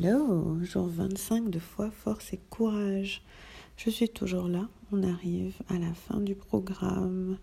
[0.00, 3.20] Hello, jour 25 de foi, force et courage.
[3.76, 7.36] Je suis toujours là, on arrive à la fin du programme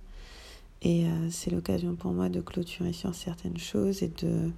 [0.81, 4.51] et euh, c'est l'occasion pour moi de clôturer sur certaines choses et de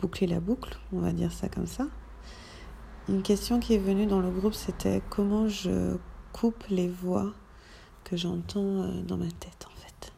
[0.00, 1.86] boucler la boucle, on va dire ça comme ça.
[3.10, 5.98] Une question qui est venue dans le groupe, c'était comment je
[6.32, 7.34] coupe les voix
[8.04, 10.14] que j'entends euh, dans ma tête en fait?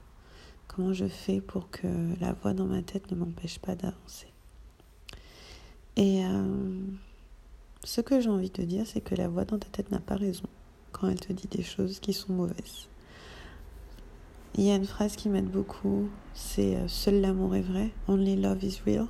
[0.68, 1.88] Comment je fais pour que
[2.20, 4.28] la voix dans ma tête ne m'empêche pas d'avancer?
[5.96, 6.43] Et euh,
[7.84, 10.16] ce que j'ai envie de dire, c'est que la voix dans ta tête n'a pas
[10.16, 10.48] raison
[10.92, 12.88] quand elle te dit des choses qui sont mauvaises.
[14.56, 18.36] Il y a une phrase qui m'aide beaucoup, c'est euh, Seul l'amour est vrai, only
[18.36, 19.08] love is real.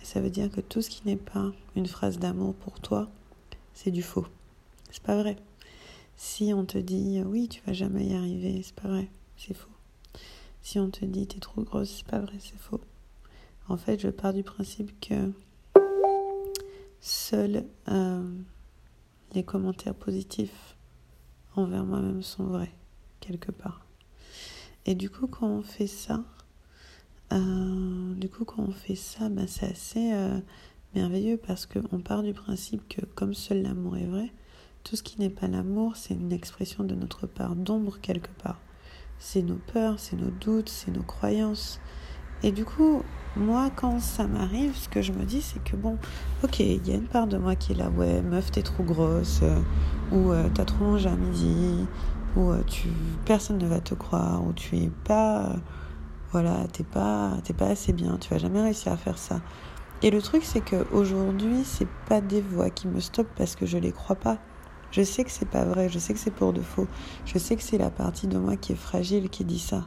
[0.00, 3.10] Et ça veut dire que tout ce qui n'est pas une phrase d'amour pour toi,
[3.74, 4.26] c'est du faux.
[4.90, 5.36] C'est pas vrai.
[6.16, 9.68] Si on te dit oui, tu vas jamais y arriver, c'est pas vrai, c'est faux.
[10.62, 12.80] Si on te dit t'es trop grosse, c'est pas vrai, c'est faux.
[13.68, 15.30] En fait, je pars du principe que
[17.04, 18.32] Seuls euh,
[19.32, 20.76] les commentaires positifs
[21.56, 22.70] envers moi-même sont vrais,
[23.18, 23.84] quelque part.
[24.86, 26.22] Et du coup, quand on fait ça,
[27.32, 30.38] euh, du coup, quand on fait ça, ben, c'est assez euh,
[30.94, 34.32] merveilleux parce qu'on part du principe que comme seul l'amour est vrai,
[34.84, 38.60] tout ce qui n'est pas l'amour, c'est une expression de notre part d'ombre quelque part.
[39.18, 41.80] C'est nos peurs, c'est nos doutes, c'est nos croyances.
[42.44, 43.02] Et du coup,
[43.36, 45.96] moi, quand ça m'arrive, ce que je me dis, c'est que bon,
[46.42, 48.82] ok, il y a une part de moi qui est là, ouais, meuf, t'es trop
[48.82, 49.60] grosse, euh,
[50.10, 51.86] ou euh, t'as trop mangé à midi,
[52.36, 52.88] ou euh, tu,
[53.24, 55.54] personne ne va te croire, ou tu es pas,
[56.32, 59.40] voilà, t'es pas, t'es pas assez bien, tu vas jamais réussir à faire ça.
[60.02, 63.78] Et le truc, c'est qu'aujourd'hui, c'est pas des voix qui me stoppent parce que je
[63.78, 64.38] les crois pas.
[64.90, 66.86] Je sais que c'est pas vrai, je sais que c'est pour de faux,
[67.24, 69.86] je sais que c'est la partie de moi qui est fragile qui dit ça.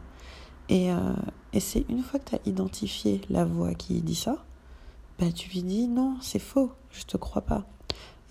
[0.70, 1.14] Et, euh,
[1.54, 4.44] et c'est une fois que tu as identifié la voix qui dit ça,
[5.20, 7.66] bah, tu lui dis non, c'est faux, je te crois pas.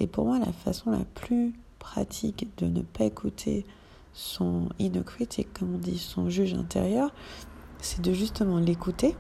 [0.01, 3.65] Et pour moi, la façon la plus pratique de ne pas écouter
[4.13, 5.03] son inner
[5.53, 7.13] comme on dit, son juge intérieur,
[7.81, 9.17] c'est de justement l'écouter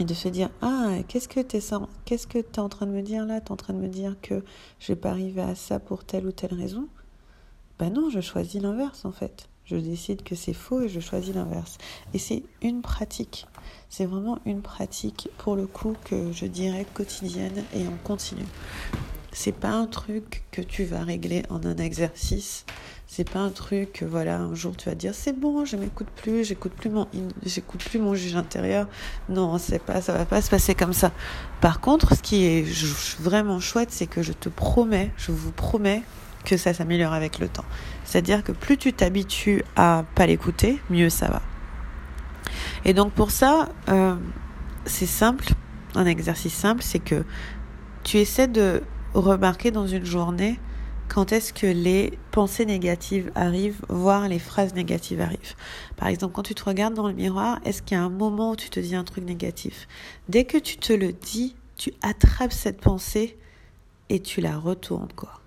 [0.00, 3.24] et de se dire ah qu'est-ce que tu es que en train de me dire
[3.24, 3.40] là?
[3.40, 4.42] Tu es en train de me dire que
[4.78, 6.88] je vais pas arriver à ça pour telle ou telle raison?
[7.78, 11.34] Ben non je choisis l'inverse en fait je décide que c'est faux et je choisis
[11.34, 11.78] l'inverse.
[12.14, 13.46] Et c'est une pratique.
[13.88, 18.44] C'est vraiment une pratique pour le coup que je dirais quotidienne et en continu.
[19.32, 22.64] C'est pas un truc que tu vas régler en un exercice.
[23.08, 26.08] C'est pas un truc que voilà un jour tu vas dire c'est bon je m'écoute
[26.16, 27.06] plus j'écoute plus mon
[27.44, 28.88] j'écoute plus mon juge intérieur
[29.28, 31.12] non c'est pas ça va pas se passer comme ça
[31.60, 32.64] par contre ce qui est
[33.20, 36.02] vraiment chouette c'est que je te promets je vous promets
[36.46, 37.64] que ça s'améliore avec le temps.
[38.04, 41.42] C'est-à-dire que plus tu t'habitues à pas l'écouter, mieux ça va.
[42.86, 44.16] Et donc pour ça, euh,
[44.86, 45.48] c'est simple,
[45.94, 47.24] un exercice simple, c'est que
[48.04, 50.58] tu essaies de remarquer dans une journée
[51.08, 55.54] quand est-ce que les pensées négatives arrivent, voire les phrases négatives arrivent.
[55.96, 58.52] Par exemple, quand tu te regardes dans le miroir, est-ce qu'il y a un moment
[58.52, 59.88] où tu te dis un truc négatif?
[60.28, 63.36] Dès que tu te le dis, tu attrapes cette pensée
[64.08, 65.40] et tu la retournes, quoi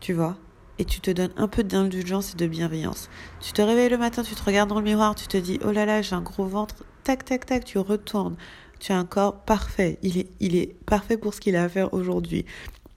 [0.00, 0.36] tu vois,
[0.78, 3.08] et tu te donnes un peu d'indulgence et de bienveillance.
[3.40, 5.72] Tu te réveilles le matin, tu te regardes dans le miroir, tu te dis oh
[5.72, 8.36] là là, j'ai un gros ventre, tac tac tac, tu retournes.
[8.78, 11.68] Tu as un corps parfait, il est, il est parfait pour ce qu'il a à
[11.68, 12.44] faire aujourd'hui.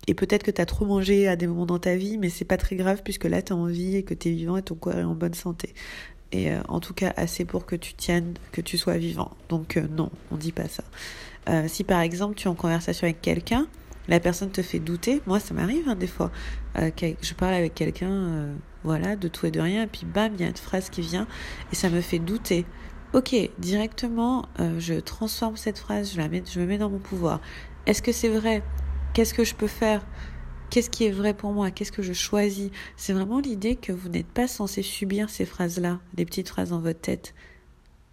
[0.08, 2.46] Et peut-être que tu as trop mangé à des moments dans ta vie, mais c'est
[2.46, 4.76] pas très grave puisque là tu as envie et que tu es vivant et ton
[4.76, 5.74] corps est en bonne santé.
[6.32, 9.32] Et euh, en tout cas assez pour que tu tiennes, que tu sois vivant.
[9.50, 10.84] Donc euh, non, on dit pas ça.
[11.50, 13.68] Euh, si par exemple tu es en conversation avec quelqu'un,
[14.08, 15.22] la personne te fait douter.
[15.26, 16.32] Moi, ça m'arrive hein, des fois.
[16.78, 16.92] Euh,
[17.22, 18.54] je parle avec quelqu'un, euh,
[18.84, 21.28] voilà, de tout et de rien, puis bam, il y a une phrase qui vient
[21.72, 22.66] et ça me fait douter.
[23.14, 27.00] Ok, directement, euh, je transforme cette phrase, je la mets, je me mets dans mon
[27.00, 27.42] pouvoir.
[27.86, 28.64] Est-ce que c'est vrai?
[29.14, 30.06] Qu'est-ce que je peux faire?
[30.70, 31.72] Qu'est-ce qui est vrai pour moi?
[31.72, 32.70] Qu'est-ce que je choisis?
[32.96, 36.80] C'est vraiment l'idée que vous n'êtes pas censé subir ces phrases-là, les petites phrases dans
[36.80, 37.34] votre tête.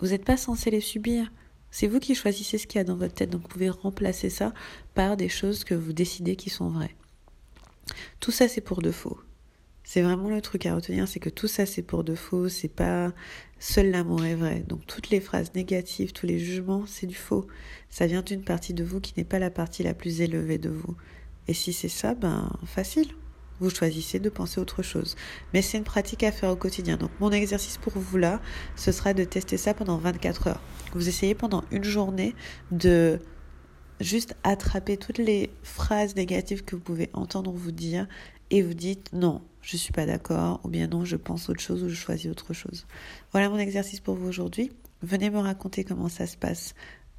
[0.00, 1.30] Vous n'êtes pas censé les subir.
[1.70, 4.30] C'est vous qui choisissez ce qu'il y a dans votre tête, donc vous pouvez remplacer
[4.30, 4.52] ça
[4.94, 6.94] par des choses que vous décidez qui sont vraies.
[8.20, 9.18] Tout ça, c'est pour de faux.
[9.84, 12.68] C'est vraiment le truc à retenir, c'est que tout ça, c'est pour de faux, c'est
[12.68, 13.12] pas
[13.58, 14.62] seul l'amour est vrai.
[14.68, 17.46] Donc toutes les phrases négatives, tous les jugements, c'est du faux.
[17.88, 20.68] Ça vient d'une partie de vous qui n'est pas la partie la plus élevée de
[20.68, 20.94] vous.
[21.46, 23.08] Et si c'est ça, ben facile
[23.60, 25.16] vous choisissez de penser autre chose.
[25.52, 26.96] Mais c'est une pratique à faire au quotidien.
[26.96, 28.40] Donc mon exercice pour vous là,
[28.76, 30.60] ce sera de tester ça pendant 24 heures.
[30.94, 32.34] Vous essayez pendant une journée
[32.70, 33.20] de
[34.00, 38.06] juste attraper toutes les phrases négatives que vous pouvez entendre vous dire
[38.50, 41.82] et vous dites non, je suis pas d'accord ou bien non, je pense autre chose
[41.82, 42.86] ou je choisis autre chose.
[43.32, 44.70] Voilà mon exercice pour vous aujourd'hui.
[45.02, 46.74] Venez me raconter comment ça se passe,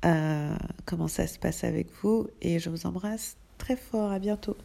[0.05, 0.55] euh,
[0.85, 3.37] comment ça se passe avec vous et je vous embrasse.
[3.57, 4.11] très fort.
[4.11, 4.55] À bientôt.